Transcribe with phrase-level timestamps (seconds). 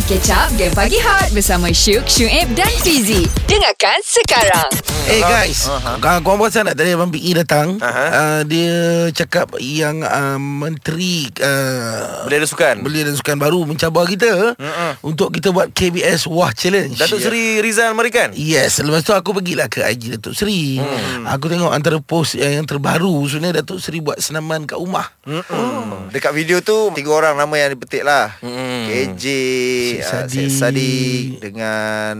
[0.00, 3.28] Mari catch up Game Pagi Hot Bersama Syuk, Syuib dan Fizi.
[3.44, 4.72] Dengarkan sekarang.
[5.12, 6.00] Eh guys, uh-huh.
[6.24, 7.76] korang perasan tak tadi Abang PE datang.
[7.84, 8.06] Aha.
[8.08, 14.08] uh, Dia cakap yang uh, Menteri uh, Belia dan Sukan Belia dan Sukan baru mencabar
[14.08, 15.04] kita Mm-mm.
[15.04, 16.96] Untuk kita buat KBS Wah Challenge.
[16.96, 18.32] Datuk Seri Rizal Marikan?
[18.32, 20.80] Yes, lepas tu aku pergilah ke IG Datuk Seri.
[20.80, 21.28] Hmm.
[21.28, 25.12] Aku tengok antara post yang, yang terbaru Sebenarnya Datuk Seri buat senaman kat rumah.
[25.28, 26.08] Oh.
[26.08, 28.40] Dekat video tu Tiga orang nama yang dipetik lah.
[28.40, 28.88] Mm.
[28.88, 29.24] KJ
[29.98, 30.28] Syed uh.
[30.30, 32.16] Syed Saddiq Dengan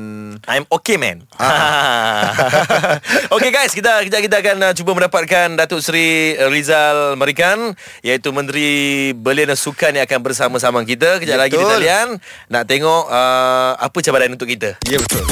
[0.50, 1.22] I'm okay man.
[3.36, 9.10] Okay guys Kita kita, kita akan uh, cuba mendapatkan Datuk Seri Rizal Marikan Iaitu Menteri
[9.14, 11.22] Belia dan Sukan Yang akan bersama-sama kita.
[11.22, 11.74] Kejap lagi di Betul.
[11.78, 12.08] talian
[12.50, 14.74] Nak tengok uh, Apa cabaran untuk kita.
[14.86, 15.22] Ya betul.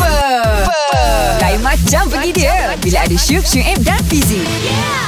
[1.42, 2.57] Lain macam pergi dia
[2.88, 4.40] Bila ada Syuk, Syuib dan Fizi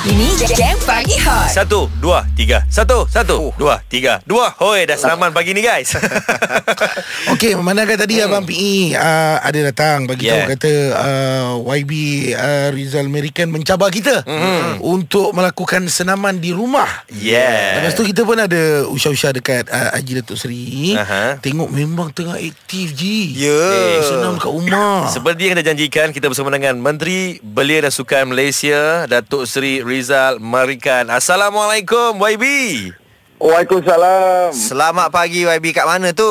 [0.04, 5.32] Ini Game Pagi Hot Satu, dua, tiga Satu, satu, dua, tiga Dua Hoi dah senaman
[5.32, 5.96] pagi ni guys
[7.32, 8.26] Okey, memandangkan tadi hmm.
[8.28, 10.44] Abang PE uh, ada datang bagi Yeah.
[10.44, 11.92] tahu kata uh, YB
[12.36, 14.84] uh, Rizal American mencabar kita hmm.
[14.84, 17.08] untuk melakukan senaman di rumah.
[17.08, 20.92] Yeah Lepas tu kita pun ada usah-usah dekat uh, Haji Datuk Seri.
[21.00, 21.40] Aha.
[21.40, 23.40] Tengok memang tengah aktif je.
[23.40, 23.56] Ya
[23.96, 25.08] Eh, Senam kat rumah.
[25.08, 30.42] Seperti yang kita janjikan Kita bersama dengan Menteri Belia dan Sukan Malaysia Datuk Seri Rizal
[30.42, 32.42] Marikan Assalamualaikum YB
[33.38, 34.50] Waalaikumsalam.
[34.50, 36.26] Selamat pagi YB kat mana tu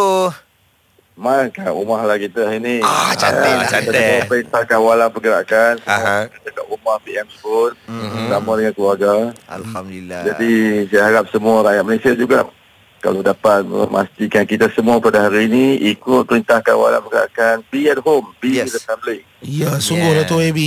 [1.15, 2.75] Mai kat rumah lah kita hari ni.
[2.83, 3.71] Ah, cantik lah.
[3.71, 4.27] cantik.
[4.27, 5.79] Perintah kawalan pergerakan.
[5.87, 6.27] Aha.
[6.27, 7.71] Kita dekat rumah PM sebut.
[7.87, 9.11] Bersama dengan keluarga.
[9.47, 10.51] Alhamdulillah Jadi
[10.91, 12.51] saya harap semua rakyat Malaysia juga
[12.99, 18.35] kalau dapat memastikan kita semua pada hari ini ikut perintah kawalan pergerakan be at home,
[18.37, 18.69] be Yes.
[18.69, 19.19] with the family.
[19.39, 20.19] Ya, sungguh Yeah.
[20.19, 20.27] yeah.
[20.27, 20.59] Dato' YB.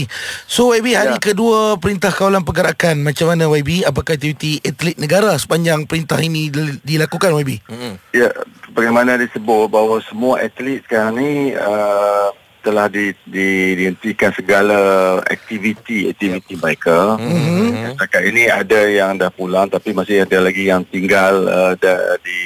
[0.47, 1.23] So YB hari Ya.
[1.23, 3.85] kedua perintah kawalan pergerakan macam mana YB?
[3.85, 7.61] Apakah aktiviti atlet negara sepanjang perintah ini dil- dilakukan YB?
[7.69, 7.95] Mm-mm.
[8.11, 8.33] Ya,
[8.71, 12.33] bagaimana disebut bahawa semua atlet sekarang ni uh,
[12.63, 14.79] telah di, di, dihentikan segala
[15.27, 17.19] aktiviti-aktiviti mereka.
[17.19, 17.99] Mhm.
[17.99, 22.41] Setakat ini ada yang dah pulang tapi masih ada lagi yang tinggal uh, da, di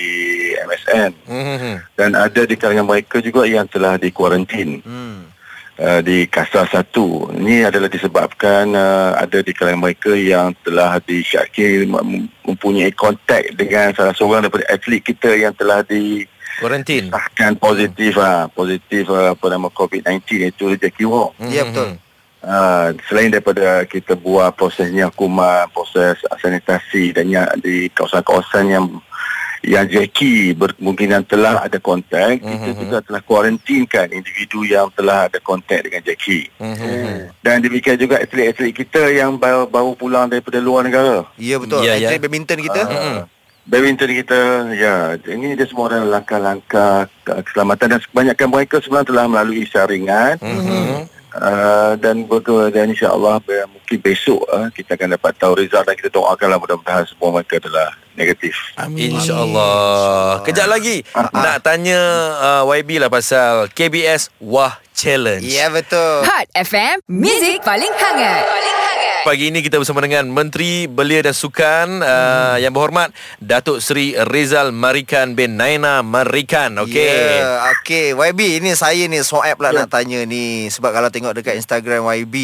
[0.65, 1.10] MSN.
[1.28, 1.75] Mhm.
[1.94, 5.19] Dan ada di kalangan mereka juga yang telah dikuarantin hmm.
[5.78, 6.88] uh, di Kasar 1.
[7.37, 13.93] Ini adalah disebabkan uh, ada di kalangan mereka yang telah disyaki mem- mempunyai kontak dengan
[13.93, 16.25] salah seorang daripada atlet kita yang telah di
[16.61, 21.33] Kuarantin sahkan positif ah positif ah, apa nama COVID-19 iaitu Jackie Wong.
[21.53, 22.00] Ya betul
[22.47, 28.87] Uh, selain daripada kita buat prosesnya kuman, proses sanitasi dan yang di kawasan-kawasan yang
[29.67, 35.91] yang Jackie berkemungkinan telah ada kontak, kita juga telah kuarantinkan individu yang telah ada kontak
[35.91, 36.47] dengan Jackie.
[36.62, 37.34] Mhm.
[37.43, 41.27] Dan demikian juga atlet-atlet kita yang baru, baru pulang daripada luar negara.
[41.43, 42.15] Ya betul Ya, ya.
[42.15, 43.27] Atlet badminton kita Ah,
[43.66, 44.41] Badminton kita,
[44.78, 50.38] ya, ini dia semua adalah langkah-langkah ke- keselamatan dan kebanyakan mereka sebenarnya telah melalui saringan.
[50.38, 51.10] Mhm.
[51.37, 56.09] Uh, dan betul dan insyaAllah mungkin besok uh, kita akan dapat tahu result dan kita
[56.09, 58.56] doakanlah mudah-mudahan semua mereka adalah negatif.
[58.81, 59.12] Amin.
[59.12, 62.00] InsyaAllah Kejap lagi Nak tanya
[62.41, 68.65] uh, YB lah pasal KBS Wah Challenge Ya betul Hot FM Music paling hangat Paling
[68.72, 68.75] hangat
[69.26, 73.10] Pagi ini kita bersama dengan Menteri Belia dan Sukan uh, Yang berhormat
[73.42, 78.14] Datuk Seri Rizal Marikan bin Naina Marikan Okey Ya, okey.
[78.14, 82.34] YB ni saya ni soal pula nak tanya ni sebab kalau tengok dekat Instagram YB,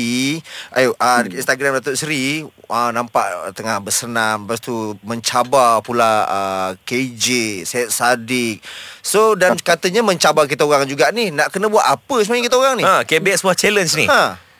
[0.74, 7.26] ayo uh, Instagram Datuk Seri uh, nampak tengah bersenam lepas tu mencabar pula uh, KJ,
[7.62, 8.58] Syed Saddiq.
[9.00, 11.30] So dan katanya mencabar kita orang juga ni.
[11.30, 12.82] Nak kena buat apa sebenarnya kita orang ni?
[12.82, 14.50] ha, KBS Wah Challenge ni Ha.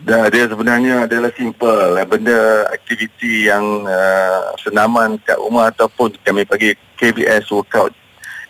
[0.00, 6.48] Dan dia sebenarnya adalah simple eh, benda aktiviti yang uh, senaman kat rumah ataupun kami
[6.48, 7.92] panggil KBS Workout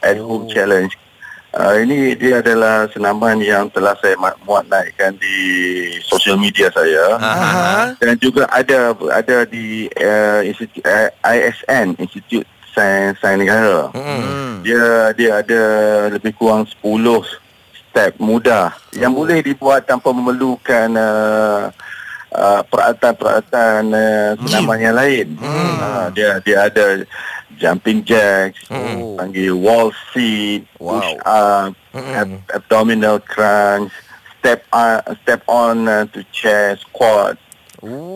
[0.02, 0.94] at Home Challenge.
[1.50, 4.14] Uh, ini dia adalah senaman yang telah saya
[4.46, 5.38] muat naikkan di
[6.06, 7.18] sosial media saya.
[7.18, 7.98] Aha.
[7.98, 13.90] dan juga ada ada di uh, institut uh, ISN Institut Sains Sains Negara.
[13.90, 14.62] Hmm.
[14.62, 15.62] Dia dia ada
[16.14, 17.49] lebih kurang 10
[17.90, 21.74] step mudah yang boleh dibuat tanpa memerlukan uh,
[22.30, 25.26] uh, peralatan-peralatan uh, senaman yang lain.
[25.42, 27.02] Uh, dia dia ada
[27.58, 29.18] jumping jacks, Oh.
[29.18, 31.02] panggil wall sit, Wow.
[31.02, 33.92] push up, ab- abdominal crunch,
[34.40, 37.36] step on, step on uh, to chair, squat,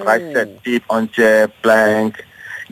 [0.01, 2.23] tricep dip on chair, plank.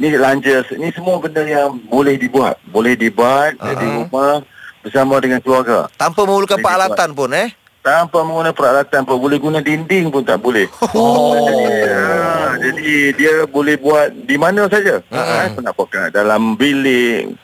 [0.00, 2.56] Ni lunges, ni semua benda yang boleh dibuat.
[2.64, 3.76] Boleh dibuat uh-huh.
[3.76, 4.40] di rumah
[4.82, 5.86] bersama dengan keluarga.
[5.94, 7.48] Tanpa memerlukan Boleh peralatan pun eh.
[7.82, 10.70] Tanpa menggunakan peralatan pun boleh guna dinding pun tak boleh.
[10.94, 11.34] Oh.
[11.34, 15.02] Jadi, ah, jadi dia boleh buat di mana saja.
[15.02, 15.18] Uh-huh.
[15.18, 17.34] Ha, nak buat kat dalam bilik,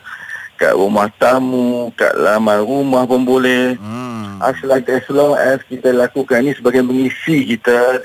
[0.55, 3.75] kat rumah tamu, kat laman rumah pun boleh.
[3.75, 4.39] Hmm.
[4.39, 7.99] As, like, as long as kita lakukan ni sebagai mengisi kita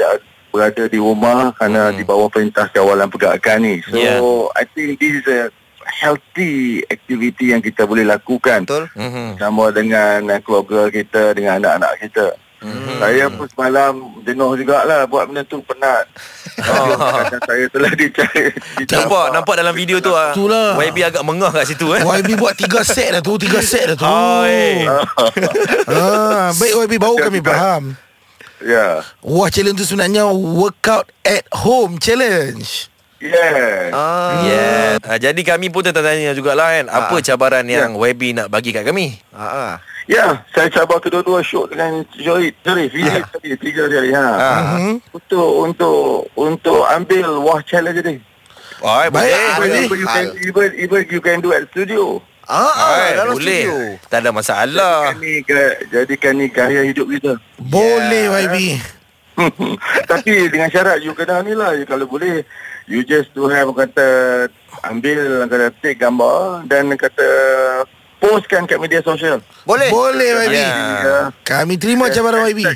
[0.51, 1.99] berada di rumah kerana hmm.
[1.99, 3.75] di bawah perintah kawalan pergerakan ni.
[3.87, 4.19] So, Yeah.
[4.59, 5.55] I think this is a
[5.95, 8.67] healthy activity yang kita boleh lakukan.
[8.67, 8.91] Betul.
[8.99, 9.39] Mhm.
[9.39, 12.27] Sama dengan uh, keluarga kita, dengan anak-anak kita.
[12.65, 12.97] Hmm.
[12.97, 13.93] Saya pun semalam
[14.25, 16.09] jenuh jugalah buat benda tu penat.
[16.55, 16.95] Oh.
[17.51, 18.55] Saya telah dicari.
[18.87, 20.31] Nampak nampak dalam video tu ah.
[20.31, 20.79] Itulah.
[20.79, 21.99] YB agak mengah kat situ eh.
[21.99, 24.87] YB buat tiga set dah tu Tiga set dah tu Oi.
[25.91, 27.99] ah, Baik YB baru kami faham
[28.63, 29.03] Ya.
[29.19, 32.94] Wah challenge tu sebenarnya Workout at home challenge
[33.25, 33.89] Yes.
[33.97, 34.45] Ah.
[34.45, 34.89] Yeah.
[35.01, 39.17] Ah, jadi kami pun tertanya jugalah kan apa cabaran yang YB nak bagi kat kami.
[39.33, 39.73] Ah, ah.
[40.05, 42.53] Ya, saya cabar kedua-dua shoot dengan Jorit.
[42.61, 44.29] Sorry, Fizik tadi tiga kali ha.
[44.37, 44.61] Ah.
[45.17, 48.21] Untuk untuk untuk ambil wah challenge ni.
[48.85, 49.09] Oh, boleh.
[49.09, 49.83] Baik, boleh.
[49.89, 52.21] Even you can even even you can do at studio.
[52.45, 53.65] Ah, ah, Ay, dalam boleh.
[53.65, 53.77] studio.
[54.13, 55.17] Tak ada masalah.
[55.17, 57.33] Jadikan ni ke, jadikan ni gaya hidup kita.
[57.57, 58.57] Boleh YB
[60.11, 62.47] Tapi dengan syarat you kena ni lah Kalau boleh
[62.85, 64.07] You just to have kata
[64.85, 67.29] Ambil kata take gambar Dan kata
[68.21, 69.89] Postkan kat media sosial Boleh.
[69.89, 70.57] Boleh YB.
[70.57, 71.33] Ya.
[71.45, 72.69] Kami terima cabaran YB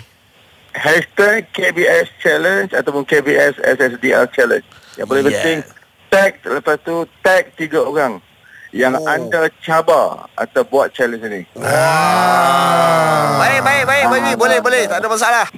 [0.72, 4.64] Hashtag KBS Challenge Ataupun KBS SSDR Challenge
[4.96, 5.32] Yang paling Yeah.
[5.34, 5.58] penting
[6.08, 8.24] Tag Lepas tu Tag tiga orang
[8.68, 9.08] Yang Oh.
[9.08, 13.38] anda cabar Atau buat challenge ni ah.
[13.38, 14.34] Baik, baik, baik, baik.
[14.36, 14.82] Boleh, boleh.
[14.86, 15.46] Tak ada masalah.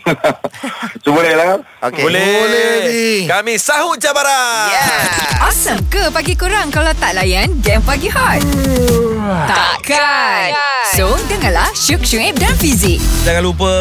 [1.01, 2.03] So boleh lah Okey.
[2.05, 2.29] Boleh.
[2.45, 3.09] Boleh, Bi.
[3.25, 4.69] Kami sahut cabaran.
[4.69, 5.41] Yeah.
[5.41, 8.45] Awesome ke pagi kurang kalau tak layan game pagi hot?
[9.49, 10.53] Takkan.
[10.91, 13.01] So, dengarlah Syuk Syuib dan Fizik.
[13.25, 13.73] Jangan lupa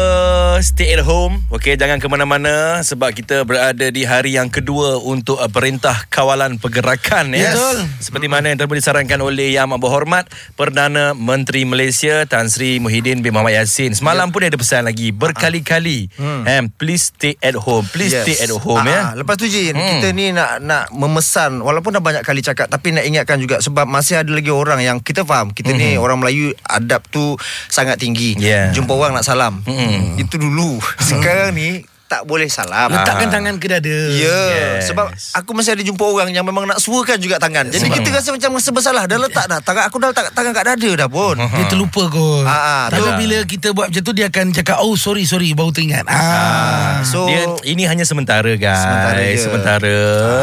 [0.60, 1.44] stay at home.
[1.52, 6.56] Okey, jangan ke mana-mana sebab kita berada di hari yang kedua untuk uh, Perintah Kawalan
[6.56, 7.52] Pergerakan ya.
[7.52, 7.84] Betul.
[8.00, 10.24] Seperti mana yang telah disarankan oleh Yang Amat Berhormat
[10.56, 13.92] Perdana Menteri Malaysia Tan Sri Muhyiddin bin Mohamed Yassin.
[13.92, 16.08] Semalam pun dia ada pesan lagi berkali-kali.
[16.16, 16.72] Hmm.
[16.74, 17.84] please stay at home.
[17.92, 18.24] Please yes.
[18.24, 19.12] stay at home ya.
[19.12, 19.80] Ah, Lepas tu Jin, Hmm.
[19.80, 19.92] hmm.
[20.00, 23.84] kita ni nak nak memesan walaupun dah banyak kali cakap tapi nak ingatkan juga sebab
[23.84, 25.52] masih ada lagi orang yang kita faham.
[25.52, 27.36] Kita ni orang Melayu adab tu
[27.68, 28.36] sangat tinggi.
[28.36, 28.42] Hmm.
[28.42, 28.66] Yeah.
[28.72, 29.60] Jumpa orang nak salam.
[29.64, 30.16] Hmm.
[30.16, 30.80] Itu dulu.
[31.10, 32.90] Sekarang ni tak boleh salam.
[32.90, 34.42] Letakkan tangan ke dada Ya yeah.
[34.50, 34.90] Yes.
[34.90, 38.08] Sebab aku masih ada jumpa orang Yang memang nak suakan juga tangan Jadi Sebab- kita
[38.18, 41.08] rasa macam Rasa bersalah Dah letak dah Tangan aku dah letak tangan kat dada dah
[41.08, 43.14] pun Dia terlupa kot ah, Tapi betul.
[43.40, 47.00] Bila kita buat macam tu Dia akan cakap Oh sorry sorry Baru teringat ah.
[47.00, 48.76] So Dia ini hanya sementara guys.
[48.76, 49.40] Sementara je.
[49.40, 49.94] Sementara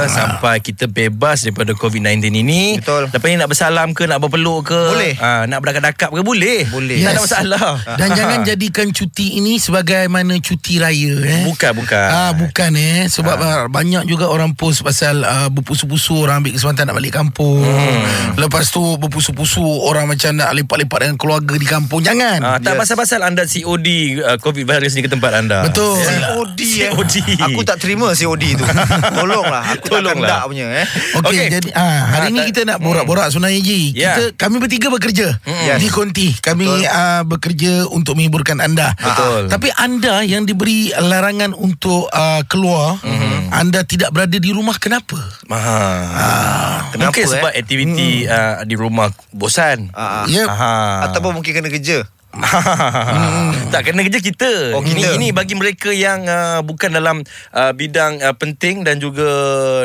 [0.10, 2.82] sampai kita bebas daripada COVID-19 ini.
[2.82, 3.10] Betul.
[3.14, 4.82] Lepas ni nak bersalam ke nak berpeluk ke?
[4.94, 5.14] Boleh.
[5.22, 6.66] Ah, nak berdakap-dakap ke boleh.
[6.70, 6.98] Boleh.
[7.04, 7.26] Tak ada Yes.
[7.30, 7.70] masalah.
[8.00, 11.42] Dan jangan jadikan cuti ini Sebagaimana cuti raya eh.
[11.46, 12.08] Bukan bukan.
[12.10, 13.66] Ah bukan eh sebab ah.
[13.70, 17.62] banyak juga orang post pasal uh, berpusu-pusu orang ambil kesempatan nak balik kampung.
[17.62, 18.38] Hmm.
[18.40, 22.02] Lepas tu berpusu-pusu orang macam nak lepak-lepak dengan keluarga di kampung.
[22.02, 22.40] Jangan.
[22.42, 22.80] Ah, tak Yes.
[22.88, 23.88] Pasal-pasal anda COD
[24.18, 25.68] uh, COVID virus ni ke tempat anda.
[25.68, 26.00] Betul.
[26.00, 26.88] COD eh.
[26.88, 27.16] COD.
[27.44, 28.64] Aku tak terima COD tu
[29.20, 30.24] Tolonglah Aku Tolonglah.
[30.24, 30.88] dak punya eh
[31.20, 31.48] Okey okay.
[31.52, 33.92] jadi ah hari Ah, ni tak- kita nak borak-borak sebenarnya Ji.
[33.92, 34.16] Ya.
[34.16, 35.84] Kita kami bertiga bekerja Yes.
[35.84, 36.32] di Konti.
[36.40, 38.96] Kami uh, bekerja untuk menghiburkan anda.
[38.96, 39.52] Betul.
[39.52, 43.04] Tapi anda yang diberi larangan untuk uh, keluar,
[43.50, 45.20] anda tidak berada di rumah kenapa?
[45.52, 46.88] Ah.
[46.88, 47.32] Kenapa, Mungkin eh?
[47.36, 49.92] sebab aktiviti uh, di rumah bosan.
[49.92, 50.24] Ah.
[50.24, 50.48] Yep.
[50.48, 50.76] Aha.
[51.12, 52.08] Ataupun mungkin kena kerja
[52.40, 53.52] hmm.
[53.74, 54.52] Tak kena kerja kita.
[54.72, 55.14] Oh, ini kita.
[55.14, 59.28] ini bagi mereka yang uh, bukan dalam uh, bidang uh, penting dan juga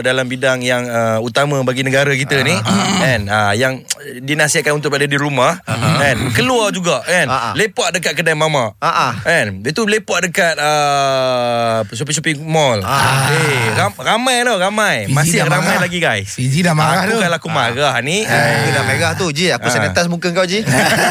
[0.00, 2.54] dalam bidang yang uh, utama bagi negara kita ni
[3.02, 3.82] kan uh, yang
[4.18, 7.52] dinasihatkan untuk berada di rumah kan keluar juga kan Ah, ah.
[7.54, 9.12] lepak dekat kedai mama Ah, ah.
[9.18, 13.30] kan dia tu lepak dekat uh, shopping-shopping mall Ah.
[13.30, 15.80] eh ram, ramai tau ramai Fizi masih ramai marah.
[15.80, 17.18] lagi guys Fizi dah marah aku tu.
[17.20, 19.72] kalau aku marah ni Muka dah merah tu Ji Aku Ah.
[19.72, 20.60] sanitize muka kau Ji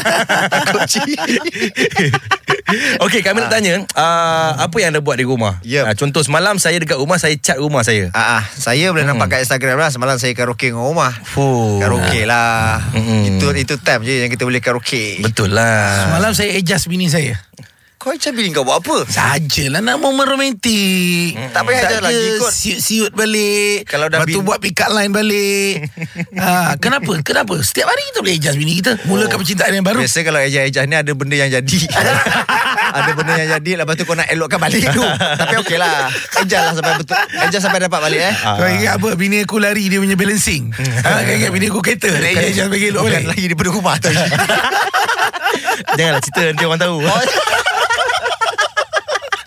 [0.52, 1.00] Takut Ji
[3.04, 5.60] Okey, kami nak tanya uh, apa yang anda buat di rumah?
[5.64, 5.84] Yep.
[5.84, 8.08] Uh, contoh semalam saya dekat rumah saya cat rumah saya.
[8.16, 11.80] Ah, ah, saya boleh nampak kat Instagram lah Semalam saya karaoke dengan rumah Fuh.
[11.80, 13.36] Karaoke lah Mm-mm.
[13.36, 16.08] Itu itu time je yang kita boleh karaoke Betul lah.
[16.08, 17.36] Semalam saya adjust bini saya.
[18.02, 19.06] Kau macam bini kau buat apa?
[19.06, 21.38] Sajalah nak momen romantik.
[21.54, 22.50] Tak payah adjust lagi, kot.
[22.50, 23.86] Siut-siut balik.
[23.86, 25.86] Kalau dah Lepas bin- buat pick up line balik.
[26.34, 27.22] ha, kenapa?
[27.22, 27.62] Kenapa?
[27.62, 28.98] Setiap hari kita boleh adjust bini kita.
[29.06, 30.02] Mulakan percintaan yang baru.
[30.02, 31.78] Biasa kalau ejah-ejah ni ada benda yang jadi
[32.98, 35.00] Ada benda yang jadi Lepas tu kau nak elokkan balik tu
[35.40, 39.08] Tapi okey lah Adjust lah sampai betul Adjust sampai dapat balik eh Kau ingat apa?
[39.14, 40.74] Bini aku lari dia punya balancing.
[40.74, 42.10] ha, kau ingat bini aku kereta.
[42.10, 43.24] Kau adjust bagi elok balik.
[43.24, 44.10] lagi daripada rumah tu
[45.92, 46.96] Janganlah cerita nanti orang tahu.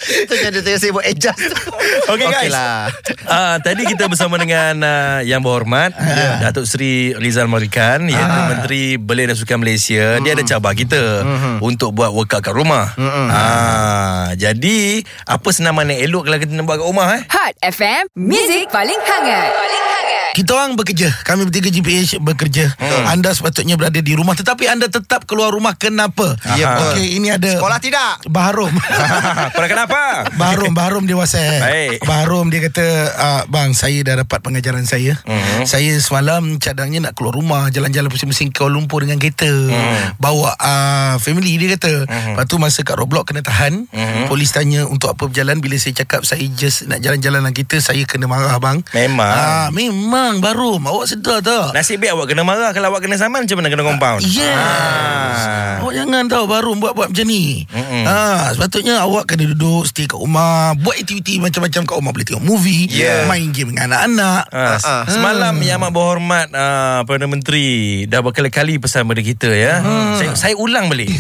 [0.06, 1.40] Itu yang dia tengah sibuk adjust
[2.14, 2.38] Okey guys.
[2.40, 2.88] Okey lah
[3.26, 5.98] Ah, tadi kita bersama dengan uh, yang berhormat
[6.40, 10.22] Datuk Seri Rizal Marikan iaitu Menteri Belia dan Sukan Malaysia.
[10.22, 11.26] Dia ada cabar kita
[11.60, 12.94] untuk buat workout kat rumah.
[13.28, 17.22] Ah, jadi apa senaman yang elok kalau kita nak buat kat rumah eh?
[17.28, 19.50] Hot FM, Music paling hangat.
[19.52, 20.05] Paling hangat.
[20.36, 22.76] Kita orang bekerja Kami bertiga GPH bekerja
[23.08, 26.36] Anda sepatutnya berada di rumah Tetapi anda tetap keluar rumah Kenapa?
[26.54, 26.92] Ya.
[26.92, 28.76] Okey, ini ada Sekolah tidak Baharum
[29.66, 30.28] kenapa?
[30.36, 32.04] Baharum Baharum dia whatsapp Baik.
[32.04, 35.64] Baharum dia kata uh, Bang saya dah dapat pengajaran saya Mhm.
[35.64, 40.20] Saya semalam cadangnya nak keluar rumah Jalan-jalan pusing-pusing Kuala Lumpur dengan kereta Mhm.
[40.20, 44.28] Bawa uh, family dia kata Lepas tu masa kat roadblock kena tahan Mhm.
[44.28, 48.04] Polis tanya untuk apa berjalan Bila saya cakap saya just nak jalan-jalan dengan kereta Saya
[48.04, 49.32] kena marah bang Memang.
[49.32, 51.72] ah, Memang Baharum Awak sedar tak?
[51.72, 55.78] Nasib baik awak kena marah Kalau awak kena saman Macam mana kena compound Yes Ah.
[55.80, 58.04] Awak jangan tahu baru buat-buat macam ni Mm-mm.
[58.04, 62.44] ha, Sepatutnya awak kena duduk Stay kat rumah Buat aktiviti macam-macam kat rumah Boleh tengok
[62.44, 63.28] movie Yeah.
[63.28, 65.04] Main game dengan anak-anak Ah, Ah.
[65.06, 67.68] Semalam Yang Amat Berhormat uh, Perdana Menteri
[68.06, 69.80] Dah berkali-kali pesan pada kita ya.
[70.16, 71.14] Saya, saya ulang balik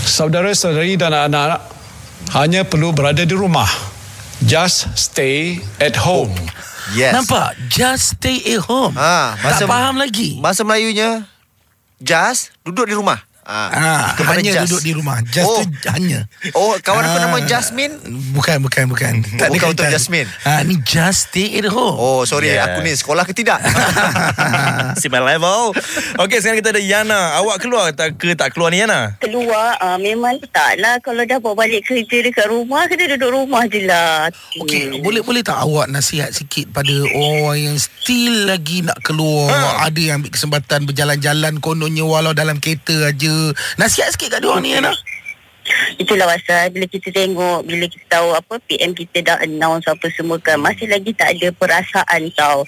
[0.00, 1.60] saudara-saudari dan anak-anak
[2.32, 3.68] hanya perlu berada di rumah.
[4.40, 6.32] Just stay at home.
[6.92, 7.14] Yes.
[7.14, 7.54] Nampak?
[7.68, 8.94] Just stay at home.
[8.94, 10.36] Tak masa- faham lagi.
[10.38, 11.22] Bahasa Melayunya
[11.96, 14.68] Just Duduk di rumah Ah, Kepada hanya just.
[14.68, 15.58] duduk di rumah Just Oh.
[15.58, 17.22] tu hanya Oh kawan aku Ah.
[17.24, 17.94] nama Jasmine
[18.30, 19.86] Bukan, bukan, bukan Tak ada Bukan untuk.
[19.86, 20.28] Jasmine.
[20.42, 22.62] ah, Ni just stay at home Oh sorry Yes.
[22.62, 23.58] Aku ni sekolah ke tidak
[25.00, 25.72] See my level
[26.16, 29.96] Okay sekarang kita ada Yana Awak keluar tak ke tak keluar ni Yana keluar uh,
[29.96, 34.28] memang tak lah kalau dah bawa balik kerja dekat rumah kena duduk rumah je lah
[34.58, 39.86] Okey, boleh boleh tak awak nasihat sikit pada orang yang still lagi nak keluar, ha.
[39.86, 43.30] ada yang ambil kesempatan berjalan-jalan kononnya walau dalam kereta aja.
[43.80, 44.92] Nasihat sikit kat dia orang ni Ana.
[46.02, 50.40] itulah pasal bila kita tengok bila kita tahu apa PM kita dah announce apa semua
[50.42, 52.66] kan masih lagi tak ada perasaan tau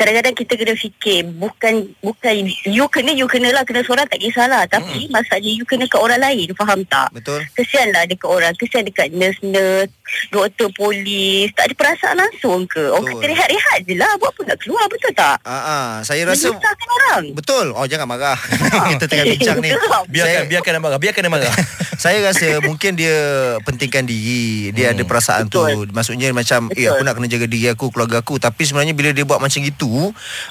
[0.00, 4.64] kadang-kadang kita kena fikir bukan bukan you kena you kena lah kena seorang tak kisahlah.
[4.64, 5.12] Tapi hmm.
[5.12, 7.12] masalahnya you kena ke orang lain faham tak?
[7.12, 7.44] Betul.
[7.52, 9.92] Kesian lah dekat orang Kesian dekat nurse-nurse
[10.30, 11.50] Doktor polis.
[11.54, 12.90] Tak ada perasaan langsung ke?
[12.90, 13.22] Orang Betul.
[13.22, 14.10] kata rehat-rehat je lah.
[14.18, 15.36] Buat apa nak keluar Betul tak?
[15.46, 17.22] Ah, ah, Saya rasa Menyusahkan orang.
[17.34, 17.66] Betul.
[17.74, 18.38] Oh jangan marah.
[18.94, 19.70] Kita tengah bincang ni.
[20.10, 21.54] Biarkan Saya- biarkan dia marah Biarkan dia marah.
[22.02, 23.16] Saya rasa mungkin dia
[23.62, 24.72] pentingkan diri.
[24.72, 25.86] Dia ada perasaan Betul.
[25.86, 26.90] tu Maksudnya macam Eh Betul.
[26.96, 28.34] aku nak kena jaga diri aku Keluarga aku.
[28.38, 29.60] Tapi sebenarnya bila dia buat macam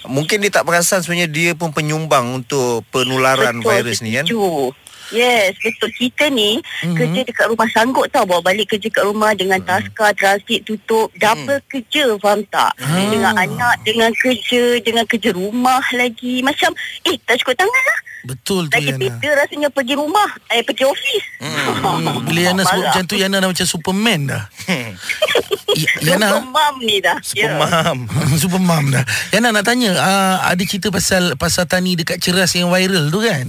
[0.06, 4.76] Mungkin dia tak perasan sebenarnya Dia pun penyumbang Untuk penularan Betul, virus ni kan setuju.
[5.10, 5.90] Yes, betul.
[5.92, 6.62] Kita ni Mhm.
[6.62, 6.96] mm-hmm.
[6.96, 9.66] kerja dekat rumah sanggup tau bawa balik kerja kat rumah dengan Mhm.
[9.66, 11.68] taska, transit tutup, double Hmm.
[11.68, 12.72] kerja, faham tak?
[12.76, 12.98] Ah.
[13.04, 16.42] Dengan anak, dengan kerja, dengan kerja rumah lagi.
[16.42, 16.72] Macam,
[17.04, 18.00] eh tak cukup tangan lah.
[18.20, 19.00] Betul tu Lagi Yana.
[19.00, 21.28] beza rasanya pergi rumah, eh pergi office.
[21.40, 24.44] Hmm, bila Yana sebut macam tu Yana dah macam Superman dah.
[26.04, 27.16] Yana mom ni dah.
[27.32, 27.48] Ya.
[27.56, 27.98] Pemaham
[28.36, 29.04] Superman dah.
[29.32, 33.48] Yana nak tanya, uh, ada cerita pasal pasal tani dekat Ceras yang viral tu kan?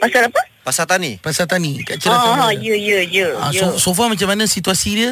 [0.00, 0.40] Pasal apa?
[0.66, 2.10] Pasal tani Pasal tani kat Ceras.
[2.10, 2.58] yang Ah, viral.
[2.58, 3.28] ya, ya, ya.
[3.38, 3.70] Ah, ya.
[3.70, 5.10] so, so far macam mana situasi dia?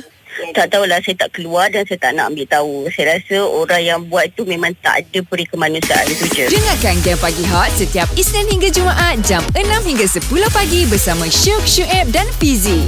[0.50, 2.90] Tak tahulah saya tak keluar dan saya tak nak ambil tahu.
[2.90, 6.50] Saya rasa orang yang buat tu memang tak ada peri kemanusiaan itu je.
[6.50, 11.62] Dengarkan Game Pagi Hot setiap Isnin hingga Jumaat jam 6 hingga 10 pagi bersama Syuk,
[11.62, 12.82] Syuib dan Fizi.